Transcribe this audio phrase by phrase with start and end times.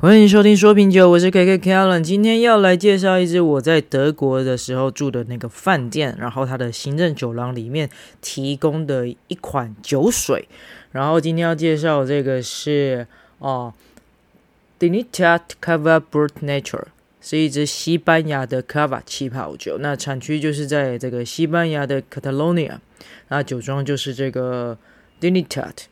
[0.00, 7.90] 欢迎收听说品酒，我是 KK Kellen，今天要来介绍一支我在德国的时候住的那个饭店，然后它的行政酒廊里面
[8.20, 10.46] 提供的一款酒水。
[10.92, 13.08] 然后今天要介绍这个是
[13.40, 13.74] 哦
[14.78, 16.84] d i n i t a t Cava Brut Nature，
[17.20, 22.78] 是一支西班牙的 Cava 气泡酒，那产区就是在这个西班牙的 Catalonia，
[23.30, 24.78] 那酒庄就是这个
[25.18, 25.86] d i n i t a t。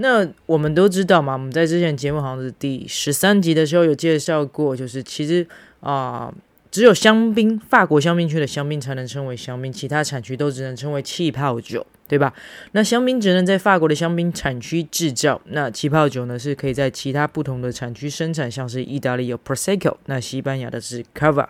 [0.00, 5.46] 那我们都知道嘛，我们在之前节目好像是第十三集的时候有介绍过，就是其实
[5.80, 6.34] 啊。
[6.70, 12.32] 只有香槟，法国香槟区的香槟才能称为香槟，其他产区都只能称为气泡酒，对吧？
[12.72, 21.46] 那香槟只能在法国的香槟产区制造，那气泡酒呢是可以在其他不同的产区生产，像是意大利有 Prosecco，那西班牙的是 Cava。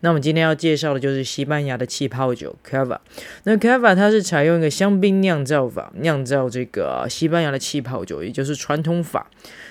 [0.00, 2.98] 那我们今天要介绍的就是西班牙的气泡酒 Cava。
[3.44, 9.26] 那 Cava 它是采用一个香槟酿造法酿造这个西班牙的气泡酒，也就是传统法。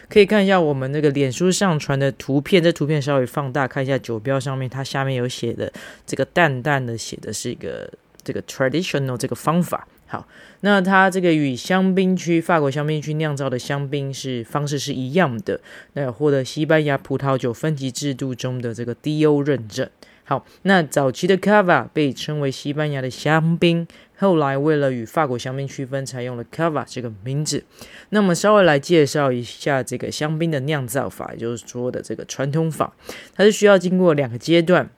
[0.09, 5.71] 可以看一下我们那个脸书上传的图片，这图片稍微放大看一下酒标上面，它下面有写的
[6.05, 7.89] 这个淡淡的写的是一个
[8.21, 9.87] 这个 traditional 这个方法。
[10.11, 10.27] 好，
[10.59, 15.61] 那它这个与香槟区法国香槟区酿造的香槟是方式是一样的，
[15.93, 19.89] 那有获得西班牙葡萄酒分级制度中的这个 DO 认证。
[20.25, 27.63] 好，那早期的 Cava 被称为西班牙的香槟，后来为了与法国香槟区分，才用了 Cava 这个名字。
[28.09, 32.93] 那么稍微来介绍一下这个香槟的酿造法，也就是说的这个传统法，
[33.33, 34.89] 它是需要经过两个阶段。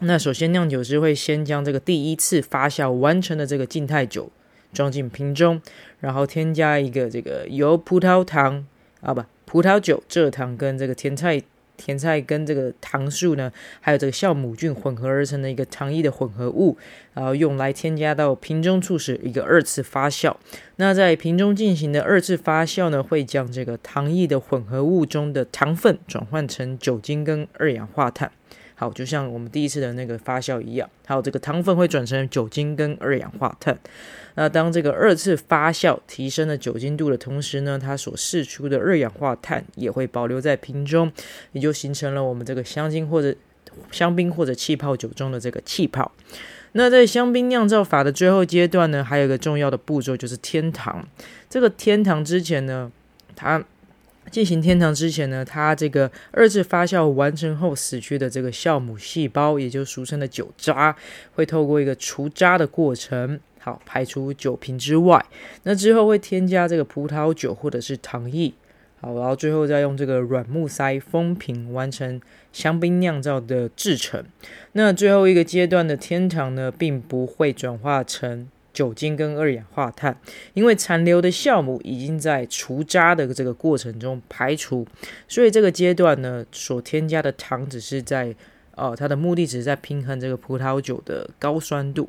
[0.00, 4.30] 那首先，酿酒师会先将这个第一次发酵完成的这个静态酒
[4.72, 5.60] 装进瓶中，
[6.00, 8.66] 然后添加一个这个由葡萄糖
[9.00, 11.42] 啊不葡萄酒、蔗糖跟这个甜菜。
[11.80, 16.76] 甜菜跟这个糖素呢，还有这个酵母菌混合而成的一个糖液的混合物，
[17.14, 20.34] 然后用来添加到瓶中，促使一个二次发酵。
[20.74, 28.32] 那在瓶中进行的二次发酵呢，会将这个糖液的混合物中的糖分转换成酒精跟二氧化碳。
[28.80, 33.76] 好，就像我们第一次的那个发酵一样，还有这个糖分会转成酒精跟二氧化碳。
[34.36, 41.10] 那当这个二次发酵提升了酒精度的同时呢，它所释出的二氧化碳也会保留在瓶中，
[41.50, 43.34] 也就形成了我们这个香精或者
[43.90, 46.12] 香槟或者气泡酒中的这个气泡。
[46.72, 51.04] 那在香槟酿造法的最后阶段呢，还有一个重要的步骤就是添糖。
[51.50, 52.92] 这个添糖之前呢，
[53.34, 53.64] 它
[54.30, 60.94] 进行天堂之前呢，它这个二次发酵完成后死去的这个酵母细胞，也就俗称的酒渣，
[61.34, 65.24] 会透过一个除渣的过程，好排出酒瓶之外。
[65.62, 68.52] 那之后会添加这个葡萄酒或者是糖液，
[69.00, 72.20] 好，然后最后再用这个软木塞封瓶，完成
[72.52, 74.24] 香槟酿造的制成。
[74.72, 78.48] 那最后一个阶段的天堂呢，并不会转化成。
[78.78, 80.16] 酒精跟二氧化碳，
[80.54, 84.86] 因为残留的酵母已经在除渣的这个过程中排除，
[85.26, 88.32] 所以这个阶段呢，所添加的糖只是在，
[88.76, 92.08] 呃，它的目的只是在平衡这个葡萄酒的高酸度。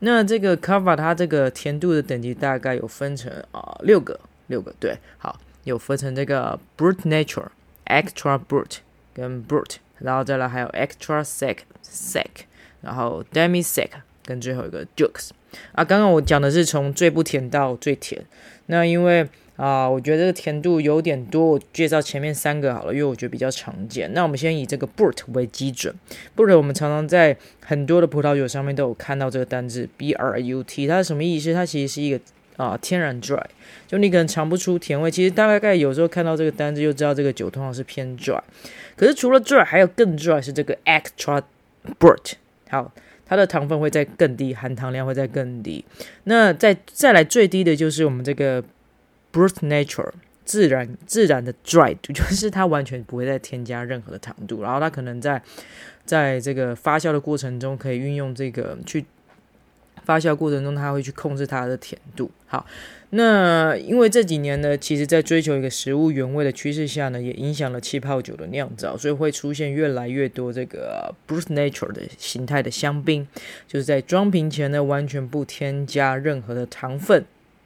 [0.00, 7.46] 那这个 cover 它这个甜度的等级大概有分成啊、六个，六个对，好，有分成这个 Brut Nature、
[7.86, 8.80] Extra Brut
[9.14, 12.44] 跟 Brut，然后再来还有 Extra Sec、Sec，
[12.82, 13.88] 然后 Demi Sec
[14.26, 15.30] 跟最后一个 Deux。
[15.72, 18.22] 啊，刚刚我讲的是从最不甜到最甜。
[18.66, 24.10] 那因为啊，我觉得这个甜度有点多，我介绍前面三个好了，因为我觉得比较常见。
[24.14, 25.94] 那我们先以这个 Brut 为基准。
[26.34, 31.52] Brut 我们常常在很多的葡萄酒上面都有看到这个单字 B R U T，它是什么意思？
[31.52, 32.20] 它其实是一个
[32.56, 33.44] 啊天然 dry，
[33.86, 35.10] 就你可能尝不出甜味。
[35.10, 38.40] 其实大概有时候看到这个单字就知道这个酒通常是偏 dry。
[38.96, 41.42] 可是除了 dry，还有更 dry 是这个 Extra
[41.98, 42.34] Brut。
[42.70, 42.92] 好。
[43.30, 45.84] 它的糖分会再更低，含糖量会再更低。
[46.24, 48.60] 那再再来最低的就是我们这个
[49.32, 50.10] Brut Nature
[50.44, 54.62] 自然自然的 dry，就是它完全不会再添加任何的糖度。
[54.62, 55.40] 然后它可能在
[56.04, 59.04] 在这个发酵的过程中，可以运用这个去
[60.10, 62.28] 发酵过程中，它会去控制它的甜度。
[62.46, 62.66] 好。
[63.12, 73.26] 那因为这几年呢，其实在追求一个食物原味的趋势下呢，也影响了气泡酒的酿造，所以会出现越来越多这个 Brut Nature 的形态的香槟，
[73.66, 77.24] 就是在装瓶前呢，完全不添加任何的糖分，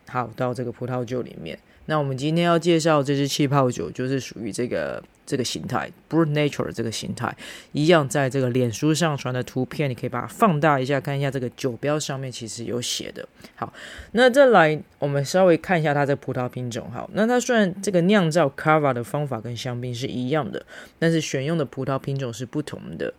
[0.09, 1.59] 好，到这个葡萄酒里面。
[1.87, 7.37] 那我们今天要介绍这支气泡酒，就是属于这个这个形态，Brut Nature 的这个形态，
[7.73, 13.29] 一样在这个脸书上传的图片，你可以把它放大一下，看一下这个酒标上面其实有写的。
[13.55, 13.73] 好，
[14.13, 16.91] 那再来我们稍微看一下它这葡萄品种。
[16.91, 20.65] 好，那它虽然这个酿造 Cava 的方法跟香槟是一样的，
[20.99, 23.13] 但是选用的葡萄品种是不同的。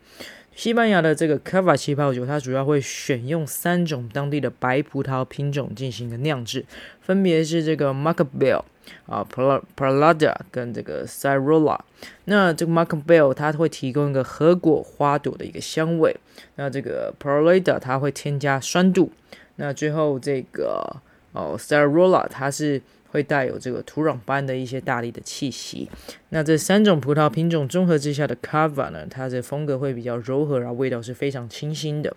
[0.55, 6.65] 西班牙的这个 Cava 气泡酒，它主要会选用三种当地的白葡萄品种进行一个酿制，
[7.01, 8.63] 分别是这个 Macabeo、
[9.05, 9.27] 啊
[9.75, 11.77] ，Perlada 跟这个 Cyrola。
[12.23, 16.15] 那这个 Macabeo 它会提供一个核果花朵的一个香味。
[16.55, 19.11] 那这个 Perlada 它会添加酸度。
[19.57, 21.01] 那最后这个
[21.33, 22.81] 哦 Cyrola 它是。
[23.15, 25.89] 会带有这个土壤般的一些大地的气息。
[26.31, 32.13] 那这三种葡萄品种综合之下的 Cava 呢，它的风格会比较柔和，然后味道是非常清新的。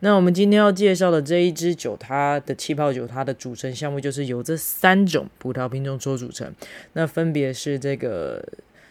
[0.00, 6.52] 那我们今天要介绍的这一支酒，它的气泡酒，它的组成项目就是由这三种葡萄品种所组成。
[6.94, 8.44] 那分别是这个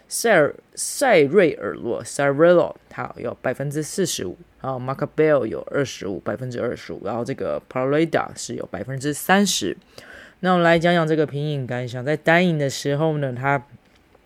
[0.07, 9.75] 塞尔塞瑞尔洛 Cyrello 它有百分之四十五，然后 Macabeo 有二十五，百分之二十五，然后这个 Perlada 是有百分之三十。
[10.41, 13.65] 那我们来讲讲这个品饮感想，在单饮的时候呢，它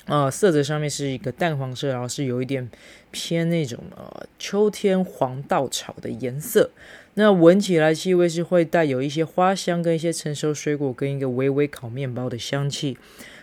[0.06, 2.69] 呃色泽上面是一个淡黄色，然后是有一点
[3.12, 6.69] 偏那种呃秋天黄稻草的颜色。
[7.15, 12.98] 那闻起来气味是会带有一些花香，跟一些成熟水果，跟一个微微烤面包的香气。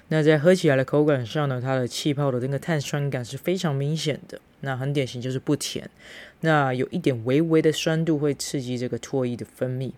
[0.08, 4.40] 那在喝起来的口感上呢，它的气泡的那个碳酸感是非常明显的。
[4.60, 5.88] 那很典型就是不甜，
[6.40, 9.92] 那有一点微微的酸度会刺激这个唾液的分泌。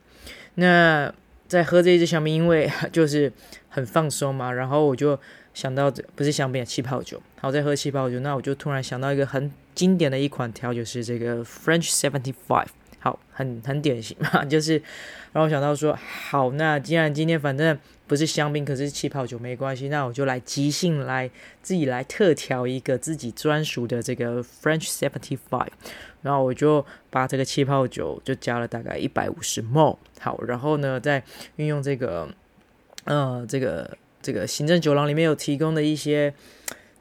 [0.55, 1.13] 那
[1.53, 3.31] 在喝这一支香槟，因为 就是
[3.69, 5.21] 很放松嘛，然后我就
[5.53, 7.21] 想到这不是香槟，气泡酒。
[7.39, 12.69] 好，在喝气泡酒，那我就突然想到一个很经典的一款调酒，是这个 French Seventy Five。
[13.03, 14.81] 好，很很典型嘛， 就是
[15.33, 15.99] 让我想到说，
[16.31, 17.77] 好，那既然今天反正
[18.07, 21.29] 不是香槟，可是气泡酒没关系，那我就来即兴来
[21.63, 25.73] 自己来特调一个自己专属的这个 French Seventy Five。
[26.23, 31.21] 然后我就把这个气泡酒就加了大概一百五十 ml，好，然后呢，再
[31.57, 32.29] 运用这个，
[33.03, 36.33] 呃，这个这个行政酒廊里面有提供的一些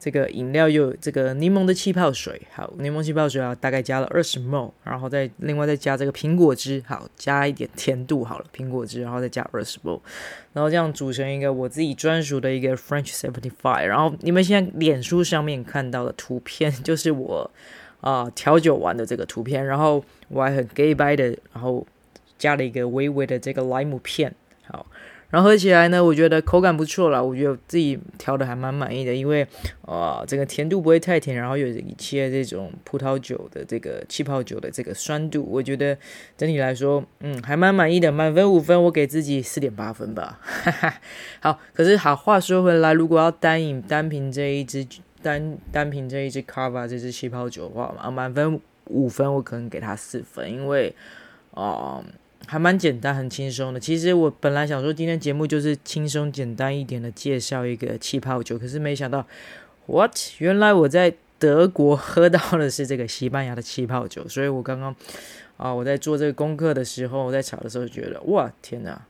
[0.02, 10.00] 这个饮料，有这个柠檬的气泡水，好，柠檬气泡水啊，大概加了二十 ml，然后再另外再加这个苹果汁，好，加一点甜度好了，苹果汁，然后再加二十 ml，
[10.54, 17.48] 然后这样组成一个我自己专属的一个 French Seventy Five，然后你们现在脸书上面看到的图片就是我。
[18.02, 21.86] 啊，调酒完的这个图片，然后我还很 gay 白的，然后
[22.36, 24.34] 加了一个微微的这个莱姆片，
[24.66, 24.84] 好，
[25.32, 29.44] 然后喝起来呢，我觉得口感不错啦，我觉得自己调的还蛮满意的，因为
[29.80, 35.96] 啊，这个甜度不会太甜，然后有一些这种葡萄酒的这个气泡酒的这个酸度，我觉得
[36.36, 41.00] 整体来说，嗯，还蛮满意的，满分五分，我给自己四点八分吧，哈哈，
[41.40, 44.86] 好，可是好话说回来，如果要单饮单凭这一支。
[45.24, 50.92] 单单凭这一支 Cava 这支气泡酒的话，啊，满分五分，我可能给它四分，因为，
[51.52, 52.02] 啊、
[52.52, 53.80] 还蛮简单，很轻松的。
[53.80, 59.26] 其实我本来想说今天节目就是轻松简单一点的介绍一个气泡酒，可是没想到
[59.86, 60.14] ，what？
[60.36, 64.94] 原来我在德国喝到的是这个西班牙的气泡酒，所以我刚刚
[65.56, 69.00] 啊，我在做这个功课的时候，我在查的时候觉得，哇，天哪！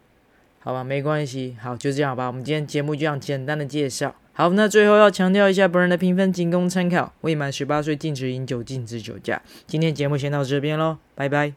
[0.60, 2.28] 好吧，没关系，好，就这样吧。
[2.28, 4.14] 我们今天节目就这样简单的介绍。
[4.34, 9.42] 好，那最后要强调一下，本人的评分仅供参考，未满十八岁禁止饮酒，禁止酒驾。
[9.66, 11.52] 今天节目先到这边喽，拜拜。